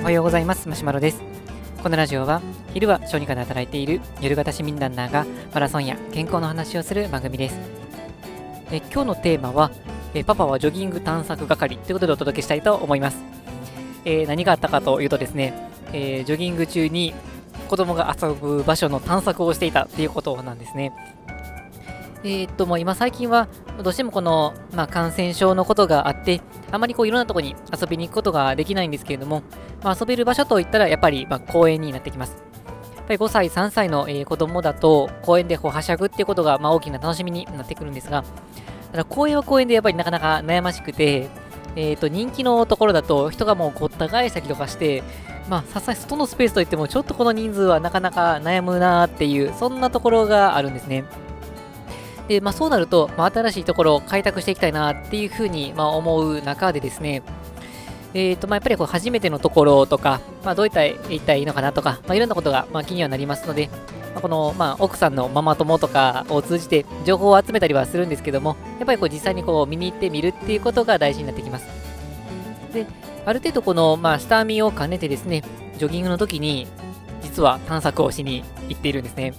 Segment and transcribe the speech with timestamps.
[0.00, 0.68] おはようございます。
[0.68, 1.22] マシュマロです。
[1.82, 2.40] このラジオは
[2.74, 7.58] 昼は小児科で働いている夜型市民ランナーがマラソンや健康の話をする番組です。
[8.70, 9.70] え今日のテーマは
[10.14, 13.18] えパパはジョギング探索係ということでお届けしたいと思います、
[14.04, 15.54] えー、何があったかというとですね、
[15.92, 17.14] えー、ジョギング中に
[17.68, 20.92] 子供が遊ぶ場所の探索をしていたということなんですね。
[22.22, 23.48] えー、っともう今最近は
[23.82, 29.42] どうしてもこの、まあ、感染症のことがあってあまりこういろんなとこに遊びに行くことができないんですけれども、
[29.82, 32.36] まあ、遊べる場所といったらやっぱりまあ公園になってきます。
[32.96, 38.22] やっぱり5歳、3歳の、えー、子供だと公園でこうはしゃぐっていうことがまあ大きな楽しみになってくるんですが、
[38.92, 41.28] ただ公園は公園でやっぱりなかなか悩ましくて、
[41.76, 45.02] えー、と人気のところだと人がもうごった返したりとかして、
[45.48, 51.04] まあ、さすがに外のスペースといってもちょっとこの人数はなかなか悩むなっていうそんなところがあるんですね。
[52.30, 57.24] で、まあ、そうなると、まあ、新しいところを開拓していきたいなっていうふうに、まあ、思う中でですね、
[58.14, 63.68] えーとまあ、やっぱりこう初めてのところとか、まあ、どういったら言ったいいのかなとか、まあ、いろんなことが、まあ、気にはなりますので、
[64.14, 71.66] まあ、この、まあ、奥さんのママ友とかを通じて情報を集めたりはするんですけども、やっぱりこう実際にこう見に行ってみるっていうことが大事になってきます。
[72.72, 72.86] で、
[73.26, 75.42] ある程度この、まあ、下見を兼ねてですね、
[75.78, 76.68] ジョギングの時に、
[77.22, 79.34] 実は探索をしに行っているんですね。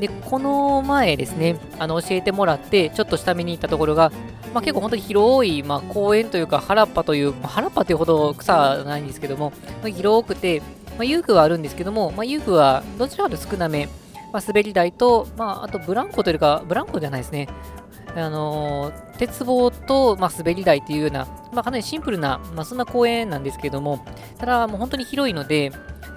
[0.00, 4.10] で、この前ですね、あの教えてもらって、ちょっと下見に行ったところが、
[4.54, 13.88] まあ、結構本当に広い、まあ、公園というか、原っぱという、まあ、原っぱというほど草はないんですけども、まあ、広くて、まあ、遊具はあるんですけども、まあ、遊具はどちらかと少なめ、
[14.32, 17.48] まあ、滑り台と、まあ、あとブランコというか、ブランコじゃないですね。
[18.16, 24.04] あのー、鉄棒と、まあ、滑り台っていうような、まあ、かなりシンプルな、まあ、そんな公園なんですけども、
[24.38, 25.70] ただ、もう本当に広いので、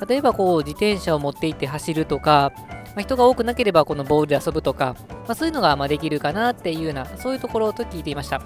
[0.07, 2.51] 例えばこう自転車を持って行って走るとか、
[2.95, 8.41] まあ、人が多くなければこのボールで遊ぶとか、まあ、そういうのがまできるかなっていうような、そういうところと聞いていました。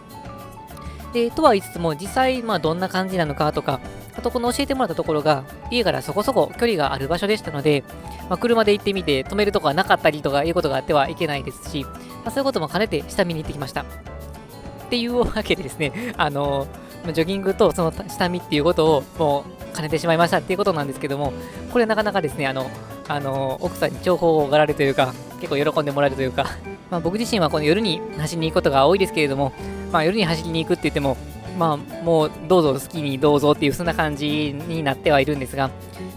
[1.14, 3.80] で、とは言いつつも、実際、まあ、どんな感じなのかとか、
[4.18, 7.84] あとこの教えてもらったところが、家からそこそこ距離がある場所でしたので、
[8.30, 11.92] まあ、車で行ってみて、止めるとこがなかったりとかいうことがあってはいけないですし、ま
[12.26, 13.82] あ、そういうことも兼ねて下見に行ってきました。
[13.82, 16.68] っていうわけでですね、 あの、
[17.14, 21.32] ジョギングとその下見っていうことをもう兼ねてしまいましたっていうことなんですけども、
[21.72, 22.70] これなかなかですね、あの、
[23.08, 26.46] あの奥さんに情報をがられるというか、結構喜んでもらえるというか、
[26.90, 29.54] まあ、僕自身はこの夜に走りに行くことが多いですけれども、
[29.92, 31.18] まあ、夜に走りに行くって言っても、
[31.58, 35.70] まあ、もうどうぞ好きにどうぞっていうそんな感じになってはいるんですが、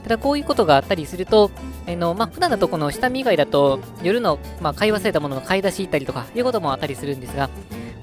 [0.02, 1.50] ただこういうことがあったりすると、
[1.86, 7.48] あのまあ、普段だとこの下見以外だと夜の、まあ、買い忘れたものの買い出し行ったりとかいうこともあったりするんですが、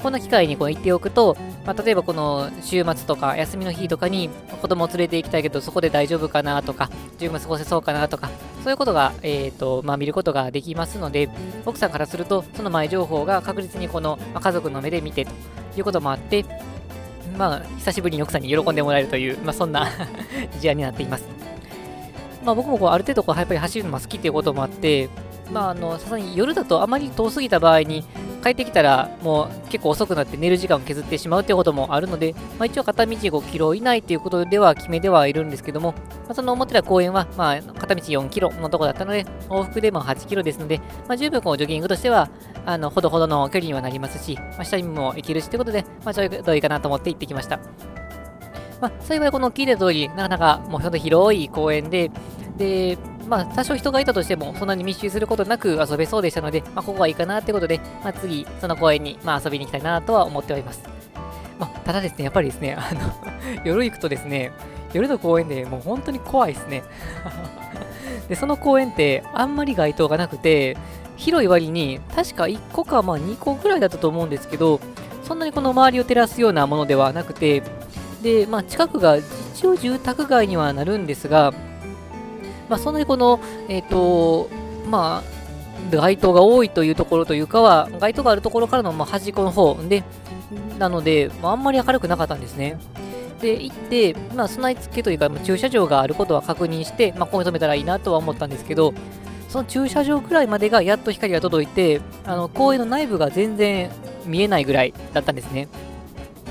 [0.02, 1.35] こんな機会にこう言っておくと、
[1.66, 4.30] まあ、例えばこの週末とか休みの日とかに
[4.62, 8.30] 子供を連れて行きたいけどそこで大丈夫かなとか十分過ごせそうかなとか
[8.63, 11.30] そういうことが、えーとまあ、見ることができますので
[11.66, 15.31] 奥さんからするとその前情報が確実にこの、まあ、家族の目で見てと
[15.78, 16.46] いうこともあって
[17.38, 19.90] まあ久しぶりに奥さんに喜んでもらえるという、まあ、そんな
[20.59, 21.28] 事案になっています。
[22.44, 25.09] まあ、僕もこうある程度こうやっぱり走るのが好きっていうこともあって、
[25.52, 28.06] まあ、あのさすがに夜だとあまり遠すぎた場合に
[28.44, 42.30] 帰ってきたらもう結構遅くなって寝る時間を削ってしまうということもあるので、まあ、一応片道5キロ以内ということでは決めではいるんですけども、まあ、その思ってた公園は、まあ、片道4キロのところだったので、往復でも8キロですので、まあ、十分こうジョギングとしては、
[42.66, 47.59] あのほどほどの距離にはなりますし、まあ、下にも行けるしということで、まあ、ちょうどいいかなと思って行ってきました。
[48.80, 52.12] まあ、幸いこの聞いた通り、なかなかもうほんと広い公園で、
[52.58, 60.81] で、まあ、多少人がいたとしても、そんなに密集することなく遊べそうでしたので、まあ、ここはいいかなってことで、まあ、次、その公園に、まあ、遊びに行きたいなとは思っております。
[61.59, 63.01] まあ、ただですね、やっぱりですね、あの
[63.65, 64.51] 夜行くとですね、
[64.93, 66.83] 夜の公園でもう本当に怖いですね。
[68.29, 70.77] で、その公園ってあんまり街灯がなくて、
[71.17, 74.79] 広い割に確か1個かまあ2個ぐらいだったと思うんですけど、
[75.23, 77.63] そんなにこの周りを照らすようなものではなくて、
[78.21, 81.53] で、まあ、近くが一応住宅街にはなるんですが、
[82.69, 84.50] まあ、そんなにこの、えっ、ー、と、
[84.89, 85.38] まあ、
[85.95, 90.03] 街灯が多いというところというかは、街灯があるところからのま端っこの方で、
[90.79, 92.77] なので、まあ、あんまり明るくなかったんですね。
[93.41, 98.94] で、行って、まあ、備え付けというか、駐車場があることは確認して、まあ、ここに止めたらいいなとは思ったんですけど、
[99.50, 103.89] その駐車場くらいまでがやっと光が届いて、あの公園の内部が全然
[104.25, 105.68] 見えないぐらいだったんですね。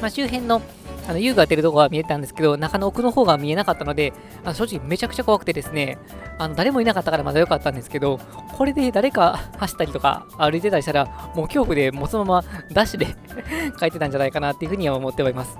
[0.00, 0.62] まあ、周辺の
[1.08, 4.12] あの、遊具が出るとこは見えたんですけど、中の奥の方が見えなかったので、
[4.44, 5.98] あの正直めちゃくちゃ怖くてですね、
[6.38, 8.18] あの、誰もいなかったからまだ良かったんですけど、
[8.56, 13.06] これで誰か走ったりとか歩いてたりしたら、もう恐怖でもうそのままダッシュで
[13.78, 15.58] 帰ってたんじゃないかなっていうふうには思っております。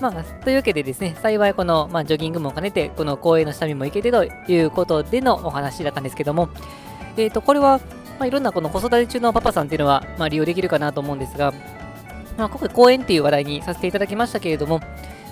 [0.00, 6.48] まあ、というわけでですね、幸いこの、まあ、ジョギングも兼ねて、この公園の下見も行けてということでのお話だったんですけども、
[7.16, 7.78] えっ、ー、と、これは、
[8.18, 11.52] まあ、いろんなこの子育て中のパパさんっていうのは、まあ、利用できるかなと思うんですが、
[12.36, 14.80] まあ、今回公園っていう話題にさせていただきましたけれども、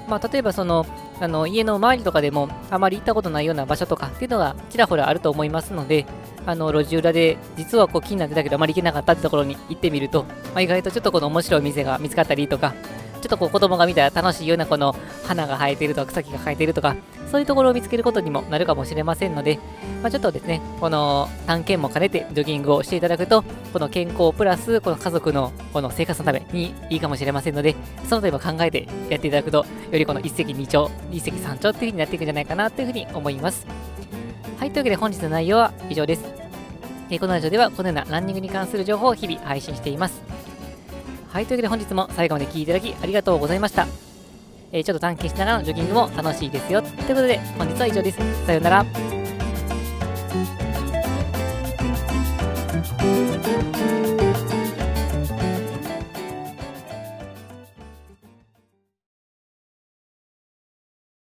[0.08, 0.87] まあ、例えばその
[1.20, 6.06] あの家の周りとかでもあまり行ったことないような場所とかっていうのがちらほらあると思いますので、
[6.47, 12.75] あの路地裏で実はこう気になってたけどあまり行けなかったってところに行ってみると、まあ、意外とちょっとこの面白い店が見つかったりとか、
[13.21, 14.95] ちょっとこう子供が見たら楽しいようなこの
[15.25, 16.97] 花が生えているとか草木が生えているとか、
[17.31, 19.59] そういうところを見つけることにもなるかもしれませんので、
[20.03, 27.77] まあ、ちょっとですね、この探検も兼ねてジョギングをしていただくと、この健康プラスこの家族のこの生活のためにいいかもしれませんので、
[28.09, 29.67] その点も考えてやっていただくと、よ
[29.99, 33.67] りこの一石二鳥、一石三鳥っていう風になっていくんじゃないかなというふうに思います。
[34.59, 36.41] はい、というわけで本日の内容は以上です。
[37.11, 40.23] えこのラジオではこのようなランニングに関する情報を日々配信しています。
[41.32, 43.87] はい、というわけで本日も最後まで聴いていただきありがとうございました。
[44.73, 46.82] えー、ちょっと探検しながらのジョギングも楽しいですよ。
[46.82, 48.19] ということで、本日は以上です。
[48.47, 49.20] さようなら。